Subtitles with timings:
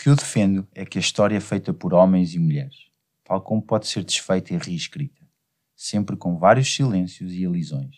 [0.00, 2.86] que eu defendo é que a história é feita por homens e mulheres,
[3.22, 5.20] tal como pode ser desfeita e reescrita,
[5.76, 7.96] sempre com vários silêncios e elisões,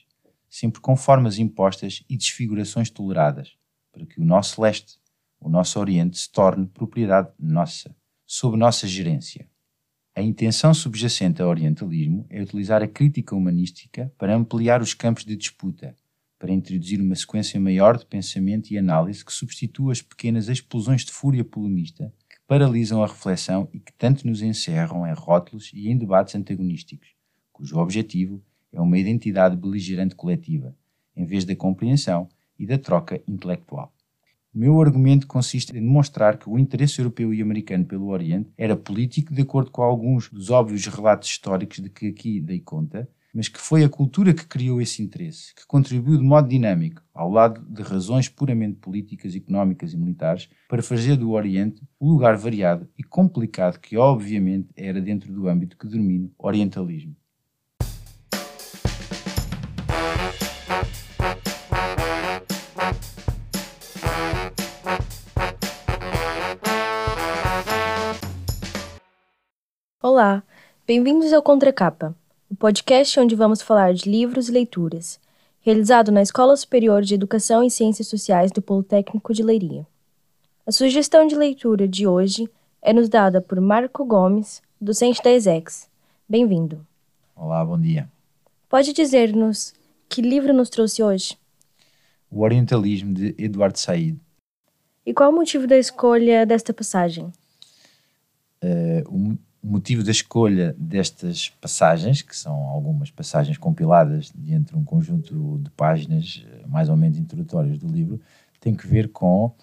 [0.50, 3.56] sempre com formas impostas e desfigurações toleradas,
[3.92, 4.98] para que o nosso leste,
[5.38, 7.94] o nosso oriente, se torne propriedade nossa,
[8.26, 9.48] sob nossa gerência.
[10.12, 15.37] A intenção subjacente ao orientalismo é utilizar a crítica humanística para ampliar os campos de
[15.37, 15.96] disputa,
[16.43, 21.12] para introduzir uma sequência maior de pensamento e análise que substitua as pequenas explosões de
[21.12, 25.97] fúria polemista que paralisam a reflexão e que tanto nos encerram em rótulos e em
[25.97, 27.14] debates antagonísticos,
[27.52, 28.42] cujo objetivo
[28.73, 30.74] é uma identidade beligerante coletiva,
[31.14, 32.28] em vez da compreensão
[32.59, 33.95] e da troca intelectual.
[34.52, 38.77] O meu argumento consiste em demonstrar que o interesse europeu e americano pelo Oriente era
[38.77, 43.48] político, de acordo com alguns dos óbvios relatos históricos de que aqui dei conta, mas
[43.48, 47.62] que foi a cultura que criou esse interesse, que contribuiu de modo dinâmico, ao lado
[47.66, 53.02] de razões puramente políticas, económicas e militares, para fazer do Oriente o lugar variado e
[53.02, 57.16] complicado que, obviamente, era dentro do âmbito que domina o orientalismo.
[70.03, 70.42] Olá,
[70.86, 72.14] bem-vindos ao Contracapa,
[72.53, 75.19] o podcast onde vamos falar de livros e leituras,
[75.62, 79.86] realizado na Escola Superior de Educação e Ciências Sociais do Politécnico de Leiria.
[80.67, 82.47] A sugestão de leitura de hoje
[82.83, 85.89] é nos dada por Marco Gomes, docente da ESEX.
[86.28, 86.86] Bem-vindo.
[87.34, 88.06] Olá, bom dia.
[88.69, 89.72] Pode dizer-nos
[90.06, 91.39] que livro nos trouxe hoje?
[92.31, 94.20] O Orientalismo de Eduardo Said.
[95.06, 97.33] E qual o motivo da escolha desta passagem?
[98.62, 104.84] Uh, o motivo da escolha destas passagens, que são algumas passagens compiladas dentro de um
[104.84, 108.20] conjunto de páginas eh, mais ou menos introdutórias do livro,
[108.58, 109.54] tem que ver com uh,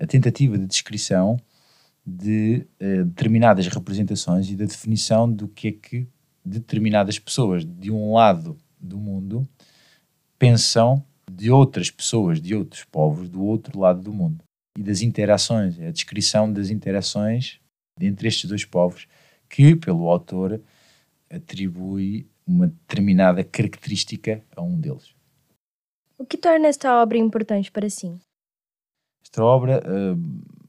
[0.00, 1.36] a tentativa de descrição
[2.04, 6.06] de uh, determinadas representações e da definição do que é que
[6.44, 9.48] determinadas pessoas de um lado do mundo
[10.38, 14.44] pensam de outras pessoas, de outros povos do outro lado do mundo.
[14.78, 17.60] E das interações, é a descrição das interações
[18.00, 19.06] entre estes dois povos,
[19.48, 20.60] que, pelo autor,
[21.30, 25.14] atribui uma determinada característica a um deles.
[26.18, 28.18] O que torna esta obra importante para si?
[29.22, 30.16] Esta obra, uh,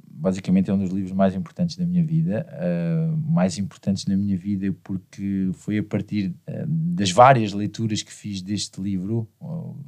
[0.09, 2.45] basicamente, é um dos livros mais importantes da minha vida.
[2.51, 8.11] Uh, mais importantes na minha vida porque foi a partir uh, das várias leituras que
[8.11, 9.27] fiz deste livro,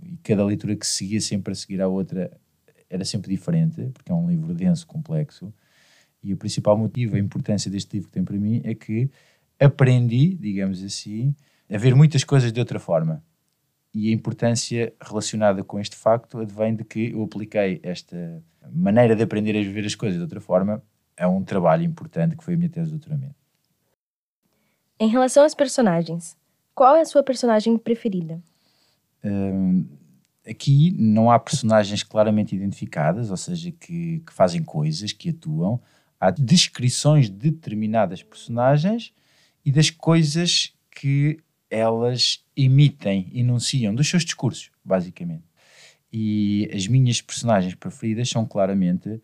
[0.03, 2.31] e cada leitura que seguia sempre a seguir à outra
[2.89, 5.53] era sempre diferente, porque é um livro denso, complexo.
[6.23, 9.09] E o principal motivo, a importância deste livro que tem para mim é que
[9.59, 11.35] aprendi, digamos assim,
[11.71, 13.23] a ver muitas coisas de outra forma.
[13.93, 19.23] E a importância relacionada com este facto advém de que eu apliquei esta maneira de
[19.23, 20.83] aprender a ver as coisas de outra forma
[21.17, 23.35] a um trabalho importante que foi a minha tese de doutoramento.
[24.99, 26.37] Em relação aos personagens,
[26.75, 28.41] qual é a sua personagem preferida?
[29.23, 29.85] Um,
[30.47, 35.81] aqui não há personagens claramente identificadas, ou seja, que, que fazem coisas, que atuam
[36.19, 39.13] há descrições de determinadas personagens
[39.63, 45.43] e das coisas que elas emitem, enunciam, dos seus discursos, basicamente.
[46.11, 49.21] E as minhas personagens preferidas são claramente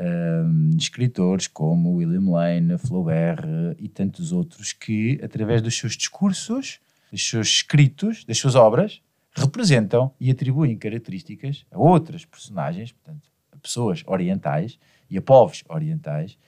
[0.00, 3.44] um, escritores como William Lane, Flaubert
[3.78, 6.80] e tantos outros que, através dos seus discursos,
[7.10, 9.02] dos seus escritos, das suas obras,
[9.32, 13.29] representam e atribuem características a outras personagens, portanto,
[13.60, 14.78] pessoas orientais,
[15.08, 16.38] e a povos orientais,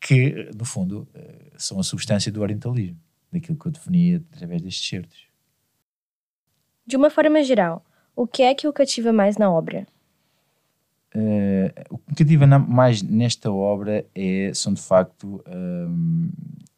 [0.00, 2.98] que, no fundo, eh, são a substância do orientalismo,
[3.32, 5.26] daquilo que eu definia através destes certos.
[6.86, 7.84] De uma forma geral,
[8.16, 9.86] o que é que o cativa mais na obra?
[11.14, 16.30] Uh, o que me cativa na, mais nesta obra é, são de facto um,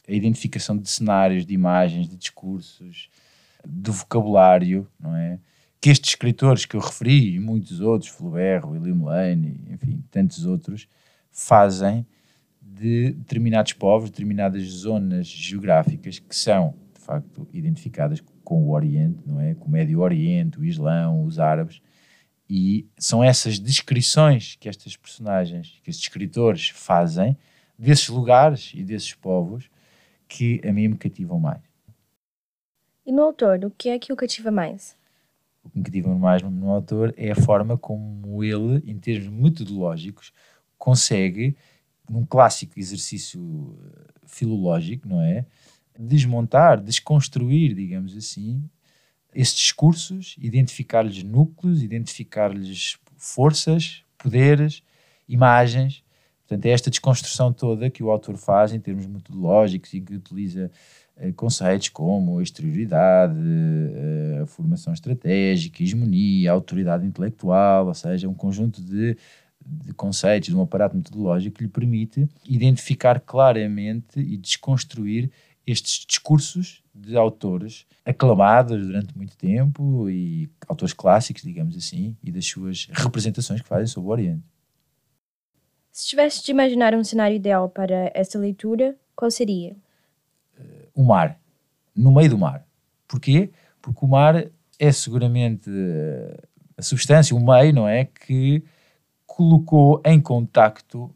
[0.09, 3.11] a identificação de cenários, de imagens, de discursos,
[3.65, 5.39] do vocabulário, não é?
[5.81, 10.87] Que estes escritores que eu referi, e muitos outros, Flaubert, William Lane, enfim, tantos outros,
[11.31, 12.07] fazem
[12.61, 19.41] de determinados povos, determinadas zonas geográficas que são, de facto, identificadas com o Oriente, não
[19.41, 19.55] é?
[19.55, 21.81] Com o Médio Oriente, o Islão, os árabes,
[22.49, 27.39] e são essas descrições que estas personagens, que estes escritores fazem
[27.79, 29.71] desses lugares e desses povos
[30.29, 31.63] que a mim me cativam mais.
[33.07, 34.97] E no autor, o que é que o cativa mais?
[35.63, 40.33] O que me cativa mais no autor é a forma como ele, em termos metodológicos,
[40.79, 41.57] consegue,
[42.09, 45.45] num clássico exercício eh, filológico, não é?
[45.99, 48.65] Desmontar, desconstruir, digamos assim,
[49.35, 54.83] esses discursos, identificar-lhes núcleos, identificar-lhes forças, poderes,
[55.29, 56.03] imagens,
[56.51, 60.69] Portanto, é esta desconstrução toda que o autor faz em termos metodológicos e que utiliza
[61.37, 63.39] conceitos como exterioridade,
[64.43, 69.17] a formação estratégica, hegemonia, autoridade intelectual, ou seja, um conjunto de,
[69.65, 75.31] de conceitos, de um aparato metodológico que lhe permite identificar claramente e desconstruir
[75.67, 82.47] estes discursos de autores aclamados durante muito tempo e autores clássicos, digamos assim, e das
[82.47, 84.43] suas representações que fazem sobre o Oriente.
[85.93, 89.77] Se tivesse de imaginar um cenário ideal para essa leitura, qual seria?
[91.01, 91.41] O mar,
[91.97, 92.67] no meio do mar.
[93.09, 93.51] Porquê?
[93.81, 94.45] Porque o mar
[94.79, 95.71] é seguramente
[96.77, 98.05] a substância, o meio, não é?
[98.05, 98.63] Que
[99.27, 101.11] colocou em contacto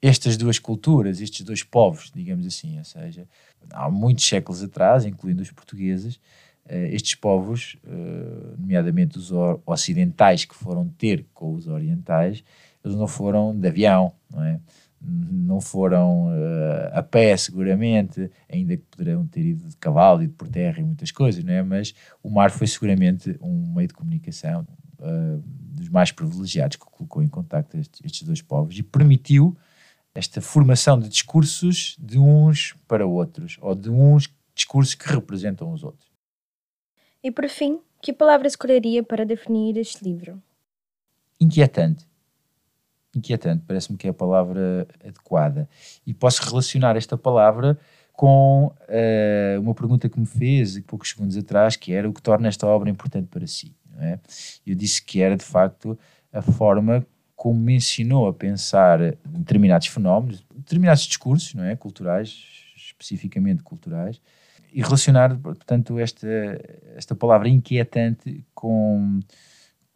[0.00, 2.78] estas duas culturas, estes dois povos, digamos assim.
[2.78, 3.28] Ou seja,
[3.70, 6.18] há muitos séculos atrás, incluindo os portugueses,
[6.66, 9.30] eh, estes povos, eh, nomeadamente os
[9.66, 12.42] ocidentais que foram ter com os orientais,
[12.82, 14.60] eles não foram de avião, não é?
[15.00, 20.32] Não foram uh, a pé, seguramente, ainda que poderão ter ido de cavalo e de
[20.32, 21.62] por terra e muitas coisas, não é?
[21.62, 24.66] Mas o mar foi seguramente um meio de comunicação
[24.98, 29.56] uh, dos mais privilegiados que colocou em contacto estes, estes dois povos e permitiu
[30.14, 35.84] esta formação de discursos de uns para outros, ou de uns discursos que representam os
[35.84, 36.10] outros.
[37.22, 40.42] E por fim, que palavra escolheria para definir este livro?
[41.38, 42.06] Inquietante
[43.18, 45.68] inquietante, parece-me que é a palavra adequada.
[46.06, 47.78] E posso relacionar esta palavra
[48.12, 52.48] com uh, uma pergunta que me fez poucos segundos atrás, que era o que torna
[52.48, 53.74] esta obra importante para si.
[53.98, 54.18] É?
[54.66, 55.98] Eu disse que era, de facto,
[56.32, 61.76] a forma como me ensinou a pensar determinados fenómenos, determinados discursos não é?
[61.76, 62.34] culturais,
[62.76, 64.20] especificamente culturais,
[64.72, 66.26] e relacionar, portanto, esta,
[66.96, 69.20] esta palavra inquietante com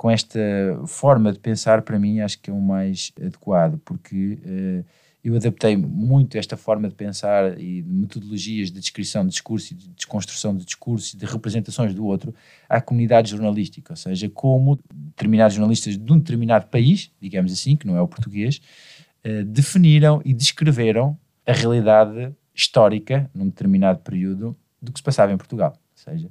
[0.01, 0.41] com esta
[0.87, 4.85] forma de pensar, para mim, acho que é o mais adequado, porque uh,
[5.23, 9.77] eu adaptei muito esta forma de pensar e de metodologias de descrição de discurso e
[9.77, 12.35] de desconstrução de discurso e de representações do outro
[12.67, 17.87] à comunidade jornalística, ou seja, como determinados jornalistas de um determinado país, digamos assim, que
[17.87, 18.59] não é o português,
[19.27, 21.15] uh, definiram e descreveram
[21.47, 25.75] a realidade histórica, num determinado período, do que se passava em Portugal.
[25.77, 26.31] Ou seja,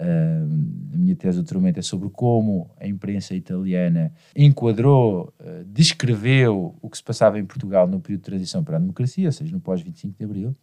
[0.00, 6.96] A minha tese doutoramento é sobre como a imprensa italiana enquadrou, uh, descreveu o que
[6.96, 10.14] se passava em Portugal no período de transição para a democracia, ou seja, no pós-25
[10.16, 10.56] de Abril,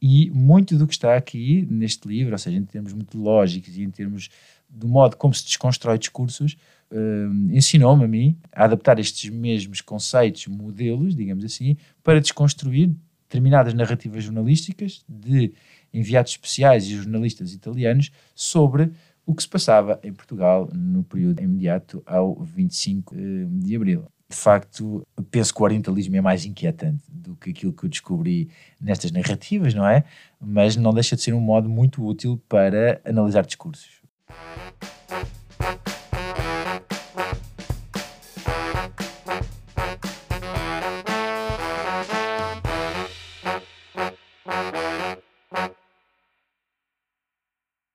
[0.00, 3.90] e muito do que está aqui neste livro, ou seja, em termos metodológicos e em
[3.90, 4.30] termos
[4.68, 6.56] do modo como se desconstrói discursos,
[6.92, 12.94] uh, ensinou-me a mim a adaptar estes mesmos conceitos, modelos, digamos assim, para desconstruir
[13.30, 15.52] determinadas narrativas jornalísticas de
[15.92, 18.92] enviados especiais e jornalistas italianos sobre
[19.26, 24.04] o que se passava em Portugal no período imediato ao 25 eh, de abril.
[24.28, 28.48] De facto, penso que o orientalismo é mais inquietante do que aquilo que eu descobri
[28.80, 30.04] nestas narrativas, não é?
[30.40, 33.99] Mas não deixa de ser um modo muito útil para analisar discursos.